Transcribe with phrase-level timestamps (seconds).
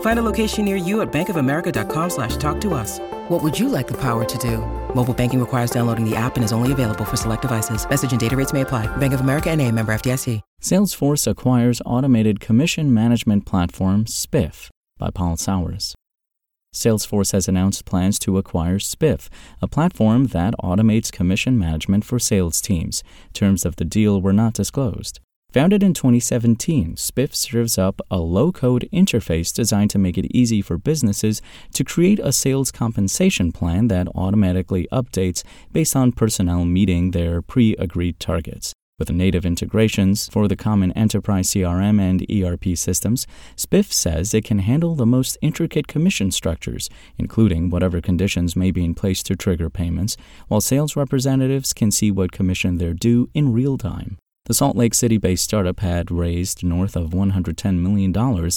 [0.00, 2.98] Find a location near you at bankofamerica.com slash talk to us.
[3.28, 4.58] What would you like the power to do?
[4.94, 7.88] Mobile banking requires downloading the app and is only available for select devices.
[7.88, 8.86] Message and data rates may apply.
[8.96, 10.40] Bank of America and a member FDIC.
[10.60, 15.94] Salesforce acquires automated commission management platform Spiff by Paul Sawers.
[16.74, 19.28] Salesforce has announced plans to acquire Spiff,
[19.62, 23.02] a platform that automates commission management for sales teams.
[23.32, 25.20] Terms of the deal were not disclosed.
[25.54, 30.60] Founded in 2017, Spiff serves up a low code interface designed to make it easy
[30.60, 31.40] for businesses
[31.72, 37.74] to create a sales compensation plan that automatically updates based on personnel meeting their pre
[37.76, 38.74] agreed targets.
[38.98, 44.58] With native integrations for the common enterprise CRM and ERP systems, Spiff says it can
[44.58, 49.70] handle the most intricate commission structures, including whatever conditions may be in place to trigger
[49.70, 50.18] payments,
[50.48, 54.18] while sales representatives can see what commission they're due in real time.
[54.48, 58.14] The Salt Lake City based startup had raised north of $110 million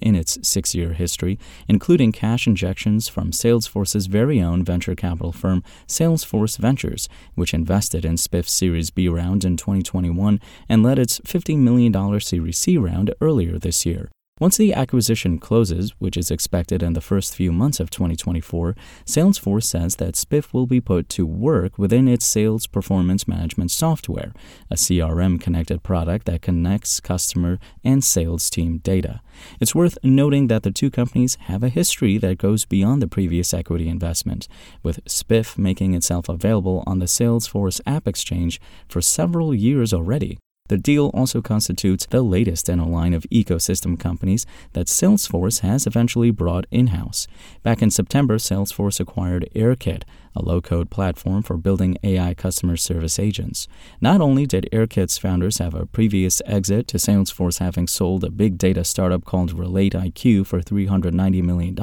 [0.00, 5.62] in its six year history, including cash injections from Salesforce's very own venture capital firm,
[5.86, 11.58] Salesforce Ventures, which invested in Spiff's Series B round in 2021 and led its $50
[11.58, 14.10] million Series C round earlier this year.
[14.40, 18.74] Once the acquisition closes, which is expected in the first few months of 2024,
[19.06, 24.32] Salesforce says that Spiff will be put to work within its sales performance management software,
[24.72, 29.20] a CRM connected product that connects customer and sales team data.
[29.60, 33.54] It's worth noting that the two companies have a history that goes beyond the previous
[33.54, 34.48] equity investment,
[34.82, 40.38] with Spiff making itself available on the Salesforce App Exchange for several years already.
[40.70, 45.86] The deal also constitutes the latest in a line of ecosystem companies that Salesforce has
[45.86, 47.28] eventually brought in house.
[47.62, 53.18] Back in September, Salesforce acquired AirKit, a low code platform for building AI customer service
[53.18, 53.68] agents.
[54.00, 58.58] Not only did AirKit's founders have a previous exit to Salesforce having sold a big
[58.58, 61.74] data startup called Relate IQ for $390 million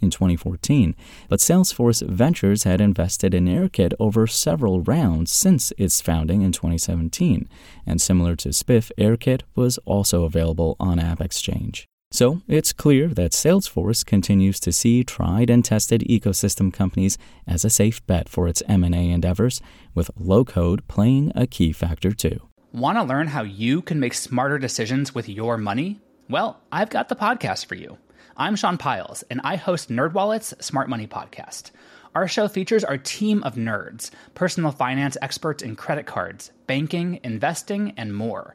[0.00, 0.94] in 2014,
[1.28, 7.48] but Salesforce Ventures had invested in AirKit over several rounds since its founding in 2017.
[7.86, 11.86] And similar to Spiff, AirKit was also available on App Exchange.
[12.16, 17.68] So it's clear that Salesforce continues to see tried and tested ecosystem companies as a
[17.68, 19.60] safe bet for its M&A endeavors,
[19.94, 22.40] with low code playing a key factor too.
[22.72, 26.00] Want to learn how you can make smarter decisions with your money?
[26.30, 27.98] Well, I've got the podcast for you.
[28.34, 31.70] I'm Sean Pyles, and I host NerdWallet's Smart Money Podcast.
[32.14, 37.92] Our show features our team of nerds, personal finance experts in credit cards, banking, investing,
[37.98, 38.54] and more.